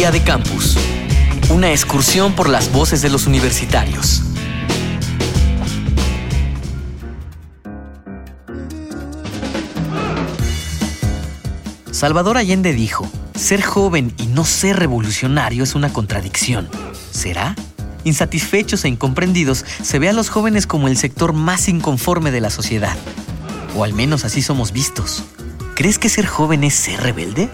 [0.00, 0.78] De Campus.
[1.50, 4.22] Una excursión por las voces de los universitarios.
[11.90, 16.66] Salvador Allende dijo, ser joven y no ser revolucionario es una contradicción.
[17.12, 17.54] ¿Será?
[18.02, 22.48] Insatisfechos e incomprendidos, se ve a los jóvenes como el sector más inconforme de la
[22.48, 22.96] sociedad.
[23.76, 25.24] O al menos así somos vistos.
[25.76, 27.50] ¿Crees que ser joven es ser rebelde?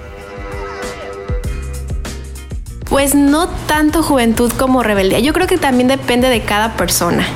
[2.96, 5.18] Pues no tanto juventud como rebeldía.
[5.18, 7.26] Yo creo que también depende de cada persona.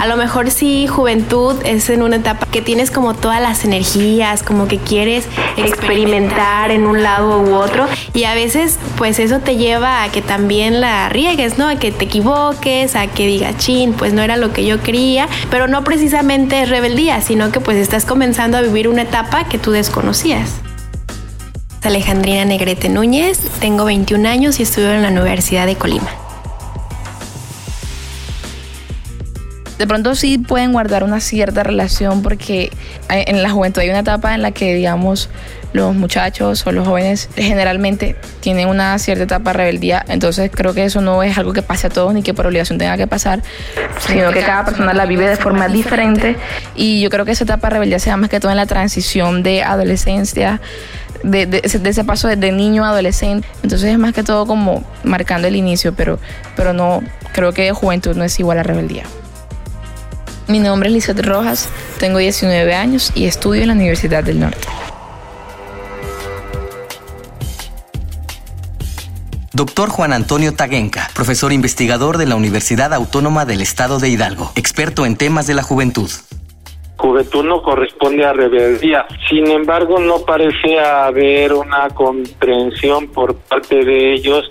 [0.00, 4.42] A lo mejor sí, juventud es en una etapa que tienes como todas las energías,
[4.42, 9.56] como que quieres experimentar en un lado u otro y a veces pues eso te
[9.56, 11.68] lleva a que también la riegues, ¿no?
[11.68, 15.28] A que te equivoques, a que digas, chin, pues no era lo que yo quería,
[15.52, 19.58] pero no precisamente es rebeldía, sino que pues estás comenzando a vivir una etapa que
[19.58, 20.56] tú desconocías.
[21.86, 26.25] Alejandrina Negrete Núñez, tengo 21 años y estudio en la Universidad de Colima.
[29.78, 32.70] De pronto sí pueden guardar una cierta relación porque
[33.08, 35.28] en la juventud hay una etapa en la que, digamos,
[35.72, 40.84] los muchachos o los jóvenes generalmente tienen una cierta etapa de rebeldía, entonces creo que
[40.84, 43.42] eso no es algo que pase a todos ni que por obligación tenga que pasar,
[44.06, 46.36] sino que cada persona la vive de forma diferente
[46.74, 48.66] y yo creo que esa etapa de rebeldía se da más que todo en la
[48.66, 50.60] transición de adolescencia,
[51.22, 53.46] de, de, ese paso de, niño a adolescente.
[53.62, 56.18] Entonces es más que todo como marcando el inicio, pero,
[56.54, 59.04] pero no, creo que juventud no es igual a rebeldía.
[60.48, 64.68] Mi nombre es Lizeth Rojas, tengo 19 años y estudio en la Universidad del Norte.
[69.52, 75.04] Doctor Juan Antonio Taguenca, profesor investigador de la Universidad Autónoma del Estado de Hidalgo, experto
[75.04, 76.10] en temas de la juventud.
[76.96, 79.04] Juventud no corresponde a rebeldía.
[79.28, 84.44] Sin embargo, no parece haber una comprensión por parte de ellos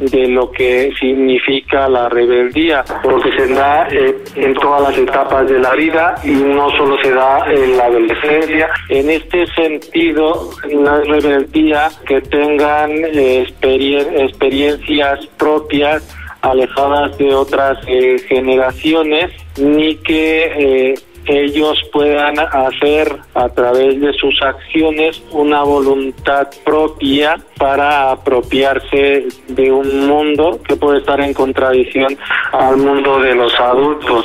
[0.00, 5.58] de lo que significa la rebeldía, porque se da eh, en todas las etapas de
[5.58, 8.68] la vida y no solo se da en la adolescencia.
[8.88, 19.30] En este sentido, una rebeldía que tengan eh, experiencias propias alejadas de otras eh, generaciones,
[19.58, 20.94] ni que
[21.26, 30.06] ellos puedan hacer a través de sus acciones una voluntad propia para apropiarse de un
[30.06, 32.16] mundo que puede estar en contradicción
[32.52, 34.24] al mundo de los adultos.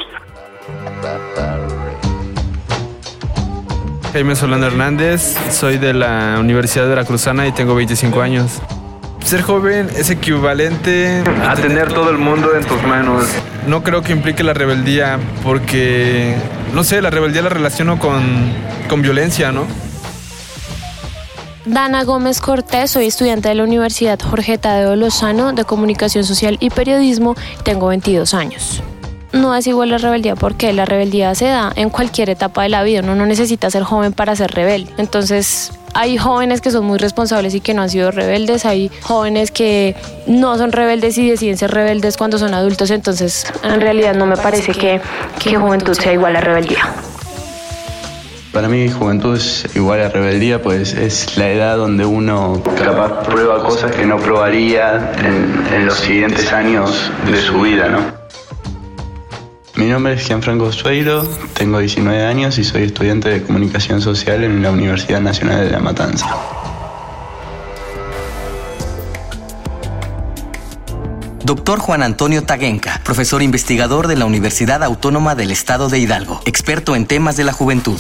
[4.14, 8.62] Jaime Solano Hernández, soy de la Universidad Veracruzana y tengo 25 años.
[9.26, 13.26] Ser joven es equivalente a tener todo el mundo en tus manos.
[13.68, 16.36] No creo que implique la rebeldía porque,
[16.76, 18.52] no sé, la rebeldía la relaciono con,
[18.90, 19.66] con violencia, ¿no?
[21.66, 26.70] Dana Gómez Cortés, soy estudiante de la Universidad Jorge Tadeo Lozano de Comunicación Social y
[26.70, 28.84] Periodismo, tengo 22 años.
[29.32, 32.84] No es igual la rebeldía porque la rebeldía se da en cualquier etapa de la
[32.84, 34.94] vida, uno no necesita ser joven para ser rebelde.
[34.98, 39.50] Entonces, hay jóvenes que son muy responsables y que no han sido rebeldes, hay jóvenes
[39.50, 39.96] que
[40.28, 44.36] no son rebeldes y deciden ser rebeldes cuando son adultos, entonces en realidad no me
[44.36, 45.00] parece que,
[45.42, 46.94] que juventud sea igual a rebeldía.
[48.52, 53.64] Para mí juventud es igual a rebeldía, pues es la edad donde uno capaz prueba
[53.64, 58.25] cosas que no probaría en, en los siguientes años de su vida, ¿no?
[59.78, 64.62] Mi nombre es Gianfranco Sueiro, tengo 19 años y soy estudiante de Comunicación Social en
[64.62, 66.28] la Universidad Nacional de La Matanza.
[71.44, 76.96] Doctor Juan Antonio Taguenca, profesor investigador de la Universidad Autónoma del Estado de Hidalgo, experto
[76.96, 78.00] en temas de la juventud.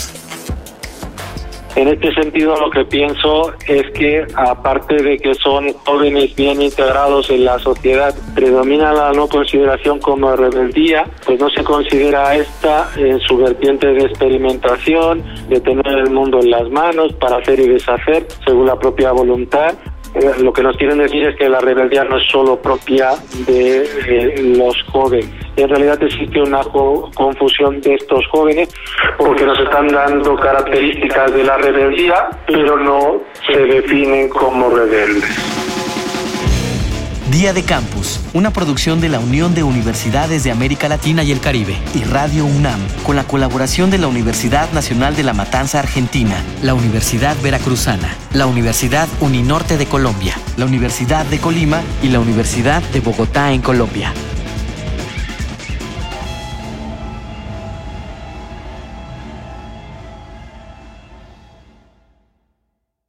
[1.76, 7.30] En este sentido, lo que pienso es que, aparte de que son jóvenes bien integrados
[7.30, 13.20] en la sociedad, predomina la no consideración como rebeldía, pues no se considera esta en
[13.20, 18.26] su vertiente de experimentación, de tener el mundo en las manos para hacer y deshacer
[18.46, 19.76] según la propia voluntad,
[20.16, 23.12] eh, lo que nos quieren decir es que la rebeldía no es solo propia
[23.46, 25.45] de eh, los jóvenes.
[25.58, 28.70] En realidad existe una confusión de estos jóvenes
[29.18, 35.24] porque nos están dando características de la rebeldía, pero no se definen como rebeldes.
[37.32, 41.42] Día de Campus, una producción de la Unión de Universidades de América Latina y el
[41.42, 46.36] Caribe y Radio UNAM, con la colaboración de la Universidad Nacional de La Matanza Argentina,
[46.62, 52.82] la Universidad Veracruzana, la Universidad Uninorte de Colombia, la Universidad de Colima y la Universidad
[52.94, 54.14] de Bogotá en Colombia.